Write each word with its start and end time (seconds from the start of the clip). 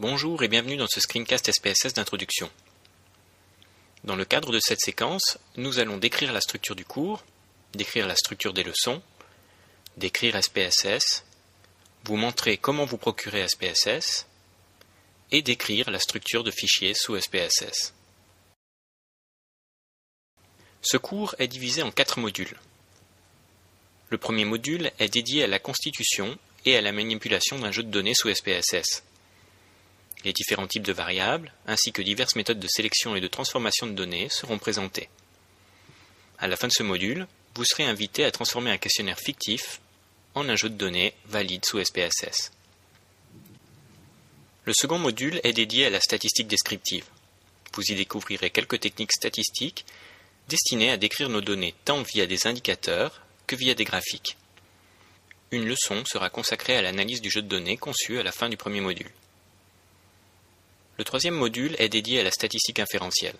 Bonjour 0.00 0.42
et 0.42 0.48
bienvenue 0.48 0.78
dans 0.78 0.86
ce 0.88 0.98
screencast 0.98 1.52
SPSS 1.52 1.92
d'introduction. 1.92 2.48
Dans 4.02 4.16
le 4.16 4.24
cadre 4.24 4.50
de 4.50 4.58
cette 4.58 4.80
séquence, 4.80 5.36
nous 5.58 5.78
allons 5.78 5.98
décrire 5.98 6.32
la 6.32 6.40
structure 6.40 6.74
du 6.74 6.86
cours, 6.86 7.22
décrire 7.74 8.06
la 8.06 8.16
structure 8.16 8.54
des 8.54 8.62
leçons, 8.62 9.02
décrire 9.98 10.42
SPSS, 10.42 11.26
vous 12.04 12.16
montrer 12.16 12.56
comment 12.56 12.86
vous 12.86 12.96
procurer 12.96 13.46
SPSS 13.46 14.26
et 15.32 15.42
décrire 15.42 15.90
la 15.90 15.98
structure 15.98 16.44
de 16.44 16.50
fichiers 16.50 16.94
sous 16.94 17.20
SPSS. 17.20 17.92
Ce 20.80 20.96
cours 20.96 21.34
est 21.38 21.48
divisé 21.48 21.82
en 21.82 21.90
quatre 21.90 22.20
modules. 22.20 22.58
Le 24.08 24.16
premier 24.16 24.46
module 24.46 24.92
est 24.98 25.12
dédié 25.12 25.44
à 25.44 25.46
la 25.46 25.58
constitution 25.58 26.38
et 26.64 26.78
à 26.78 26.80
la 26.80 26.92
manipulation 26.92 27.58
d'un 27.58 27.70
jeu 27.70 27.82
de 27.82 27.90
données 27.90 28.14
sous 28.14 28.34
SPSS. 28.34 29.02
Les 30.24 30.32
différents 30.32 30.66
types 30.66 30.82
de 30.82 30.92
variables, 30.92 31.52
ainsi 31.66 31.92
que 31.92 32.02
diverses 32.02 32.36
méthodes 32.36 32.60
de 32.60 32.68
sélection 32.68 33.16
et 33.16 33.20
de 33.20 33.26
transformation 33.26 33.86
de 33.86 33.92
données 33.92 34.28
seront 34.28 34.58
présentés. 34.58 35.08
À 36.38 36.46
la 36.46 36.56
fin 36.56 36.68
de 36.68 36.72
ce 36.72 36.82
module, 36.82 37.26
vous 37.54 37.64
serez 37.64 37.84
invité 37.84 38.24
à 38.24 38.30
transformer 38.30 38.70
un 38.70 38.78
questionnaire 38.78 39.18
fictif 39.18 39.80
en 40.34 40.48
un 40.48 40.56
jeu 40.56 40.68
de 40.68 40.76
données 40.76 41.14
valide 41.26 41.64
sous 41.64 41.82
SPSS. 41.82 42.52
Le 44.64 44.72
second 44.74 44.98
module 44.98 45.40
est 45.42 45.52
dédié 45.52 45.86
à 45.86 45.90
la 45.90 46.00
statistique 46.00 46.46
descriptive. 46.46 47.04
Vous 47.74 47.82
y 47.82 47.94
découvrirez 47.94 48.50
quelques 48.50 48.80
techniques 48.80 49.12
statistiques 49.12 49.84
destinées 50.48 50.90
à 50.90 50.96
décrire 50.96 51.28
nos 51.28 51.40
données 51.40 51.74
tant 51.84 52.02
via 52.02 52.26
des 52.26 52.46
indicateurs 52.46 53.22
que 53.46 53.56
via 53.56 53.74
des 53.74 53.84
graphiques. 53.84 54.36
Une 55.50 55.66
leçon 55.66 56.04
sera 56.04 56.30
consacrée 56.30 56.76
à 56.76 56.82
l'analyse 56.82 57.20
du 57.20 57.30
jeu 57.30 57.42
de 57.42 57.48
données 57.48 57.76
conçu 57.76 58.18
à 58.18 58.22
la 58.22 58.32
fin 58.32 58.48
du 58.48 58.56
premier 58.56 58.80
module. 58.80 59.10
Le 61.00 61.04
troisième 61.04 61.34
module 61.34 61.76
est 61.78 61.88
dédié 61.88 62.20
à 62.20 62.22
la 62.22 62.30
statistique 62.30 62.78
inférentielle. 62.78 63.38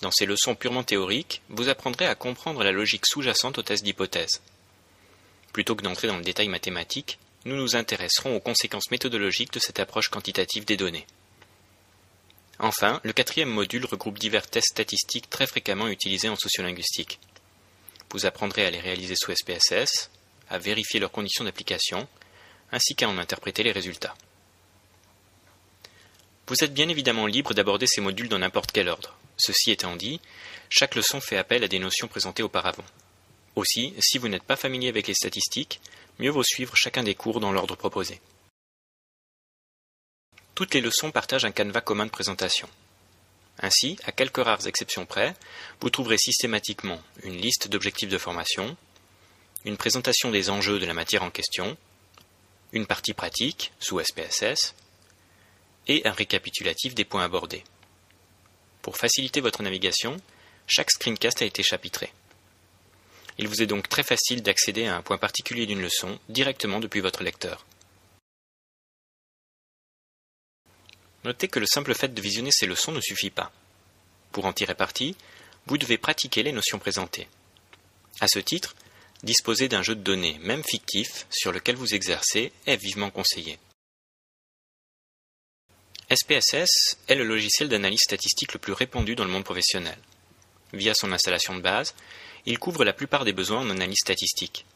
Dans 0.00 0.12
ces 0.12 0.26
leçons 0.26 0.54
purement 0.54 0.84
théoriques, 0.84 1.42
vous 1.48 1.68
apprendrez 1.68 2.06
à 2.06 2.14
comprendre 2.14 2.62
la 2.62 2.70
logique 2.70 3.04
sous-jacente 3.04 3.58
aux 3.58 3.64
tests 3.64 3.82
d'hypothèse. 3.82 4.40
Plutôt 5.52 5.74
que 5.74 5.82
d'entrer 5.82 6.06
dans 6.06 6.18
le 6.18 6.22
détail 6.22 6.46
mathématique, 6.46 7.18
nous 7.46 7.56
nous 7.56 7.74
intéresserons 7.74 8.36
aux 8.36 8.40
conséquences 8.40 8.92
méthodologiques 8.92 9.52
de 9.52 9.58
cette 9.58 9.80
approche 9.80 10.08
quantitative 10.08 10.64
des 10.64 10.76
données. 10.76 11.04
Enfin, 12.60 13.00
le 13.02 13.12
quatrième 13.12 13.50
module 13.50 13.84
regroupe 13.84 14.20
divers 14.20 14.46
tests 14.46 14.70
statistiques 14.70 15.28
très 15.28 15.48
fréquemment 15.48 15.88
utilisés 15.88 16.28
en 16.28 16.36
sociolinguistique. 16.36 17.18
Vous 18.12 18.24
apprendrez 18.24 18.64
à 18.66 18.70
les 18.70 18.78
réaliser 18.78 19.16
sous 19.16 19.34
SPSS, 19.34 20.12
à 20.48 20.58
vérifier 20.58 21.00
leurs 21.00 21.10
conditions 21.10 21.42
d'application, 21.42 22.06
ainsi 22.70 22.94
qu'à 22.94 23.08
en 23.08 23.18
interpréter 23.18 23.64
les 23.64 23.72
résultats. 23.72 24.14
Vous 26.52 26.64
êtes 26.64 26.74
bien 26.74 26.90
évidemment 26.90 27.26
libre 27.26 27.54
d'aborder 27.54 27.86
ces 27.86 28.02
modules 28.02 28.28
dans 28.28 28.40
n'importe 28.40 28.72
quel 28.72 28.90
ordre. 28.90 29.16
Ceci 29.38 29.70
étant 29.70 29.96
dit, 29.96 30.20
chaque 30.68 30.96
leçon 30.96 31.18
fait 31.18 31.38
appel 31.38 31.64
à 31.64 31.66
des 31.66 31.78
notions 31.78 32.08
présentées 32.08 32.42
auparavant. 32.42 32.84
Aussi, 33.56 33.94
si 34.00 34.18
vous 34.18 34.28
n'êtes 34.28 34.42
pas 34.42 34.56
familier 34.56 34.90
avec 34.90 35.06
les 35.06 35.14
statistiques, 35.14 35.80
mieux 36.18 36.28
vaut 36.28 36.42
suivre 36.42 36.76
chacun 36.76 37.04
des 37.04 37.14
cours 37.14 37.40
dans 37.40 37.52
l'ordre 37.52 37.74
proposé. 37.74 38.20
Toutes 40.54 40.74
les 40.74 40.82
leçons 40.82 41.10
partagent 41.10 41.46
un 41.46 41.52
canevas 41.52 41.80
commun 41.80 42.04
de 42.04 42.10
présentation. 42.10 42.68
Ainsi, 43.58 43.96
à 44.04 44.12
quelques 44.12 44.44
rares 44.44 44.66
exceptions 44.66 45.06
près, 45.06 45.34
vous 45.80 45.88
trouverez 45.88 46.18
systématiquement 46.18 47.00
une 47.22 47.38
liste 47.38 47.68
d'objectifs 47.68 48.10
de 48.10 48.18
formation, 48.18 48.76
une 49.64 49.78
présentation 49.78 50.30
des 50.30 50.50
enjeux 50.50 50.78
de 50.78 50.84
la 50.84 50.92
matière 50.92 51.22
en 51.22 51.30
question, 51.30 51.78
une 52.72 52.84
partie 52.86 53.14
pratique, 53.14 53.72
sous 53.80 53.98
SPSS, 54.00 54.74
et 55.88 56.06
un 56.06 56.12
récapitulatif 56.12 56.94
des 56.94 57.04
points 57.04 57.24
abordés. 57.24 57.64
Pour 58.82 58.96
faciliter 58.96 59.40
votre 59.40 59.62
navigation, 59.62 60.16
chaque 60.66 60.90
screencast 60.90 61.42
a 61.42 61.44
été 61.44 61.62
chapitré. 61.62 62.12
Il 63.38 63.48
vous 63.48 63.62
est 63.62 63.66
donc 63.66 63.88
très 63.88 64.02
facile 64.02 64.42
d'accéder 64.42 64.86
à 64.86 64.96
un 64.96 65.02
point 65.02 65.18
particulier 65.18 65.66
d'une 65.66 65.80
leçon 65.80 66.18
directement 66.28 66.80
depuis 66.80 67.00
votre 67.00 67.22
lecteur. 67.22 67.64
Notez 71.24 71.48
que 71.48 71.60
le 71.60 71.66
simple 71.66 71.94
fait 71.94 72.12
de 72.12 72.20
visionner 72.20 72.50
ces 72.50 72.66
leçons 72.66 72.92
ne 72.92 73.00
suffit 73.00 73.30
pas. 73.30 73.52
Pour 74.32 74.44
en 74.44 74.52
tirer 74.52 74.74
parti, 74.74 75.16
vous 75.66 75.78
devez 75.78 75.98
pratiquer 75.98 76.42
les 76.42 76.52
notions 76.52 76.78
présentées. 76.78 77.28
À 78.20 78.26
ce 78.28 78.40
titre, 78.40 78.74
disposer 79.22 79.68
d'un 79.68 79.82
jeu 79.82 79.94
de 79.94 80.02
données, 80.02 80.38
même 80.42 80.64
fictif, 80.64 81.26
sur 81.30 81.52
lequel 81.52 81.76
vous 81.76 81.94
exercez 81.94 82.52
est 82.66 82.76
vivement 82.76 83.10
conseillé. 83.10 83.58
SPSS 86.14 86.98
est 87.08 87.14
le 87.14 87.24
logiciel 87.24 87.70
d'analyse 87.70 88.02
statistique 88.02 88.52
le 88.52 88.58
plus 88.58 88.74
répandu 88.74 89.14
dans 89.14 89.24
le 89.24 89.30
monde 89.30 89.44
professionnel. 89.44 89.96
Via 90.74 90.92
son 90.94 91.10
installation 91.10 91.54
de 91.54 91.62
base, 91.62 91.94
il 92.44 92.58
couvre 92.58 92.84
la 92.84 92.92
plupart 92.92 93.24
des 93.24 93.32
besoins 93.32 93.60
en 93.60 93.70
analyse 93.70 94.00
statistique. 94.00 94.66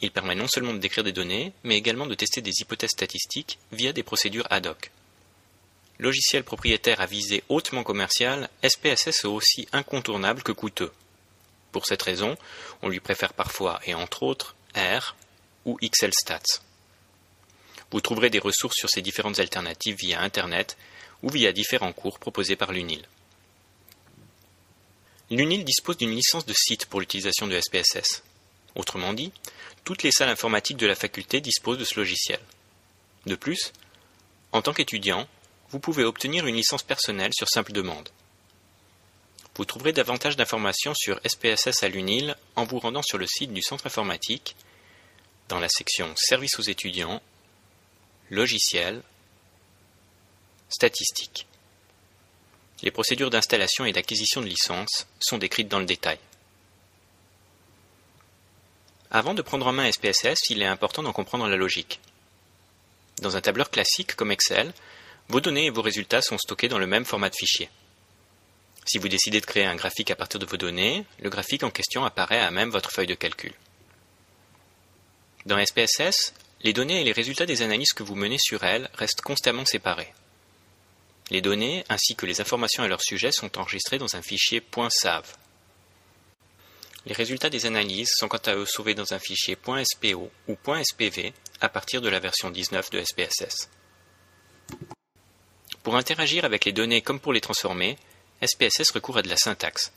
Il 0.00 0.10
permet 0.10 0.34
non 0.34 0.48
seulement 0.48 0.72
de 0.72 0.78
décrire 0.78 1.04
des 1.04 1.12
données, 1.12 1.52
mais 1.62 1.76
également 1.76 2.06
de 2.06 2.14
tester 2.14 2.40
des 2.40 2.60
hypothèses 2.60 2.90
statistiques 2.90 3.60
via 3.70 3.92
des 3.92 4.02
procédures 4.02 4.48
ad 4.50 4.66
hoc. 4.66 4.90
Logiciel 6.00 6.42
propriétaire 6.42 7.00
à 7.00 7.06
visée 7.06 7.44
hautement 7.48 7.84
commerciale, 7.84 8.48
SPSS 8.64 9.24
est 9.24 9.26
aussi 9.26 9.68
incontournable 9.72 10.42
que 10.42 10.50
coûteux. 10.50 10.92
Pour 11.70 11.86
cette 11.86 12.02
raison, 12.02 12.36
on 12.82 12.88
lui 12.88 12.98
préfère 12.98 13.32
parfois, 13.32 13.80
et 13.84 13.94
entre 13.94 14.24
autres, 14.24 14.56
R 14.74 15.14
ou 15.66 15.78
XL 15.80 16.12
Stats. 16.12 16.62
Vous 17.92 18.00
trouverez 18.00 18.30
des 18.30 18.38
ressources 18.38 18.78
sur 18.78 18.88
ces 18.88 19.02
différentes 19.02 19.38
alternatives 19.38 19.96
via 19.96 20.22
Internet 20.22 20.78
ou 21.22 21.28
via 21.28 21.52
différents 21.52 21.92
cours 21.92 22.18
proposés 22.18 22.56
par 22.56 22.72
l'UNIL. 22.72 23.06
L'UNIL 25.30 25.64
dispose 25.64 25.98
d'une 25.98 26.14
licence 26.14 26.46
de 26.46 26.54
site 26.54 26.86
pour 26.86 27.00
l'utilisation 27.00 27.46
de 27.46 27.60
SPSS. 27.60 28.22
Autrement 28.74 29.12
dit, 29.12 29.30
toutes 29.84 30.02
les 30.02 30.10
salles 30.10 30.30
informatiques 30.30 30.78
de 30.78 30.86
la 30.86 30.94
faculté 30.94 31.42
disposent 31.42 31.78
de 31.78 31.84
ce 31.84 32.00
logiciel. 32.00 32.40
De 33.26 33.34
plus, 33.34 33.72
en 34.52 34.62
tant 34.62 34.72
qu'étudiant, 34.72 35.28
vous 35.70 35.78
pouvez 35.78 36.04
obtenir 36.04 36.46
une 36.46 36.56
licence 36.56 36.82
personnelle 36.82 37.32
sur 37.34 37.48
simple 37.48 37.72
demande. 37.72 38.08
Vous 39.54 39.66
trouverez 39.66 39.92
davantage 39.92 40.36
d'informations 40.36 40.94
sur 40.94 41.20
SPSS 41.26 41.82
à 41.82 41.88
l'UNIL 41.88 42.36
en 42.56 42.64
vous 42.64 42.78
rendant 42.78 43.02
sur 43.02 43.18
le 43.18 43.26
site 43.26 43.52
du 43.52 43.60
centre 43.60 43.86
informatique 43.86 44.56
dans 45.48 45.60
la 45.60 45.68
section 45.68 46.12
Services 46.16 46.58
aux 46.58 46.62
étudiants 46.62 47.20
logiciel, 48.32 49.02
statistiques. 50.70 51.46
Les 52.82 52.90
procédures 52.90 53.28
d'installation 53.28 53.84
et 53.84 53.92
d'acquisition 53.92 54.40
de 54.40 54.46
licences 54.46 55.06
sont 55.20 55.36
décrites 55.36 55.68
dans 55.68 55.78
le 55.78 55.84
détail. 55.84 56.18
Avant 59.10 59.34
de 59.34 59.42
prendre 59.42 59.66
en 59.66 59.72
main 59.72 59.92
SPSS, 59.92 60.48
il 60.48 60.62
est 60.62 60.66
important 60.66 61.02
d'en 61.02 61.12
comprendre 61.12 61.46
la 61.46 61.56
logique. 61.56 62.00
Dans 63.20 63.36
un 63.36 63.42
tableur 63.42 63.70
classique 63.70 64.16
comme 64.16 64.32
Excel, 64.32 64.72
vos 65.28 65.42
données 65.42 65.66
et 65.66 65.70
vos 65.70 65.82
résultats 65.82 66.22
sont 66.22 66.38
stockés 66.38 66.68
dans 66.68 66.78
le 66.78 66.86
même 66.86 67.04
format 67.04 67.28
de 67.28 67.36
fichier. 67.36 67.68
Si 68.86 68.96
vous 68.96 69.08
décidez 69.08 69.42
de 69.42 69.46
créer 69.46 69.66
un 69.66 69.76
graphique 69.76 70.10
à 70.10 70.16
partir 70.16 70.40
de 70.40 70.46
vos 70.46 70.56
données, 70.56 71.04
le 71.20 71.28
graphique 71.28 71.64
en 71.64 71.70
question 71.70 72.02
apparaît 72.06 72.40
à 72.40 72.50
même 72.50 72.70
votre 72.70 72.90
feuille 72.90 73.06
de 73.06 73.14
calcul. 73.14 73.52
Dans 75.44 75.62
SPSS, 75.62 76.32
les 76.62 76.72
données 76.72 77.00
et 77.00 77.04
les 77.04 77.12
résultats 77.12 77.46
des 77.46 77.62
analyses 77.62 77.92
que 77.92 78.02
vous 78.02 78.14
menez 78.14 78.38
sur 78.38 78.62
elles 78.64 78.88
restent 78.94 79.20
constamment 79.20 79.64
séparés. 79.64 80.12
Les 81.30 81.40
données 81.40 81.84
ainsi 81.88 82.14
que 82.14 82.26
les 82.26 82.40
informations 82.40 82.82
à 82.82 82.88
leur 82.88 83.02
sujet 83.02 83.32
sont 83.32 83.58
enregistrées 83.58 83.98
dans 83.98 84.16
un 84.16 84.22
fichier 84.22 84.62
.sav. 84.90 85.24
Les 87.06 87.14
résultats 87.14 87.50
des 87.50 87.66
analyses 87.66 88.12
sont 88.16 88.28
quant 88.28 88.38
à 88.46 88.54
eux 88.54 88.66
sauvés 88.66 88.94
dans 88.94 89.12
un 89.12 89.18
fichier 89.18 89.56
.spo 89.56 90.30
ou 90.46 90.56
.spv 90.84 91.32
à 91.60 91.68
partir 91.68 92.00
de 92.00 92.08
la 92.08 92.20
version 92.20 92.50
19 92.50 92.90
de 92.90 93.02
SPSS. 93.02 93.68
Pour 95.82 95.96
interagir 95.96 96.44
avec 96.44 96.64
les 96.64 96.72
données 96.72 97.02
comme 97.02 97.18
pour 97.18 97.32
les 97.32 97.40
transformer, 97.40 97.96
SPSS 98.40 98.92
recourt 98.92 99.18
à 99.18 99.22
de 99.22 99.28
la 99.28 99.36
syntaxe, 99.36 99.92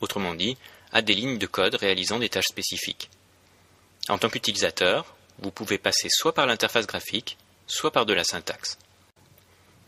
autrement 0.00 0.34
dit, 0.34 0.56
à 0.92 1.02
des 1.02 1.14
lignes 1.14 1.38
de 1.38 1.46
code 1.46 1.76
réalisant 1.76 2.18
des 2.18 2.28
tâches 2.28 2.48
spécifiques. 2.48 3.10
En 4.08 4.18
tant 4.18 4.28
qu'utilisateur, 4.28 5.14
vous 5.40 5.50
pouvez 5.50 5.78
passer 5.78 6.08
soit 6.10 6.34
par 6.34 6.46
l'interface 6.46 6.86
graphique, 6.86 7.36
soit 7.66 7.90
par 7.90 8.06
de 8.06 8.12
la 8.12 8.24
syntaxe. 8.24 8.78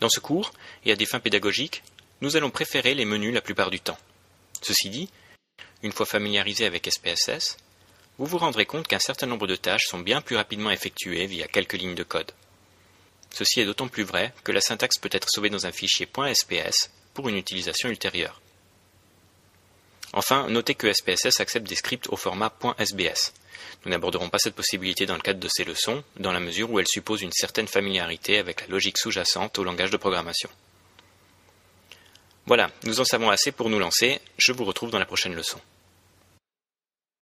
Dans 0.00 0.08
ce 0.08 0.20
cours, 0.20 0.52
et 0.84 0.92
à 0.92 0.96
des 0.96 1.06
fins 1.06 1.20
pédagogiques, 1.20 1.82
nous 2.20 2.36
allons 2.36 2.50
préférer 2.50 2.94
les 2.94 3.04
menus 3.04 3.34
la 3.34 3.40
plupart 3.40 3.70
du 3.70 3.80
temps. 3.80 3.98
Ceci 4.62 4.90
dit, 4.90 5.10
une 5.82 5.92
fois 5.92 6.06
familiarisé 6.06 6.66
avec 6.66 6.88
SPSS, 6.90 7.56
vous 8.18 8.26
vous 8.26 8.38
rendrez 8.38 8.66
compte 8.66 8.86
qu'un 8.86 8.98
certain 8.98 9.26
nombre 9.26 9.46
de 9.46 9.56
tâches 9.56 9.86
sont 9.86 9.98
bien 9.98 10.20
plus 10.20 10.36
rapidement 10.36 10.70
effectuées 10.70 11.26
via 11.26 11.48
quelques 11.48 11.74
lignes 11.74 11.94
de 11.94 12.02
code. 12.02 12.32
Ceci 13.30 13.60
est 13.60 13.64
d'autant 13.64 13.88
plus 13.88 14.04
vrai 14.04 14.32
que 14.44 14.52
la 14.52 14.60
syntaxe 14.60 14.98
peut 14.98 15.08
être 15.12 15.28
sauvée 15.30 15.50
dans 15.50 15.66
un 15.66 15.72
fichier 15.72 16.06
.sps 16.06 16.90
pour 17.14 17.28
une 17.28 17.36
utilisation 17.36 17.88
ultérieure. 17.88 18.40
Enfin, 20.12 20.48
notez 20.48 20.74
que 20.74 20.92
SPSS 20.92 21.40
accepte 21.40 21.68
des 21.68 21.74
scripts 21.74 22.08
au 22.08 22.16
format 22.16 22.52
.sbs. 22.78 23.32
Nous 23.84 23.90
n'aborderons 23.90 24.28
pas 24.28 24.38
cette 24.38 24.54
possibilité 24.54 25.06
dans 25.06 25.14
le 25.14 25.22
cadre 25.22 25.40
de 25.40 25.48
ces 25.50 25.64
leçons, 25.64 26.04
dans 26.18 26.32
la 26.32 26.40
mesure 26.40 26.70
où 26.70 26.78
elle 26.78 26.86
suppose 26.86 27.22
une 27.22 27.32
certaine 27.32 27.66
familiarité 27.66 28.38
avec 28.38 28.62
la 28.62 28.66
logique 28.68 28.98
sous-jacente 28.98 29.58
au 29.58 29.64
langage 29.64 29.90
de 29.90 29.96
programmation. 29.96 30.50
Voilà, 32.46 32.70
nous 32.84 33.00
en 33.00 33.04
savons 33.04 33.30
assez 33.30 33.52
pour 33.52 33.70
nous 33.70 33.78
lancer, 33.78 34.20
je 34.36 34.52
vous 34.52 34.64
retrouve 34.64 34.90
dans 34.90 34.98
la 34.98 35.06
prochaine 35.06 35.34
leçon. 35.34 35.60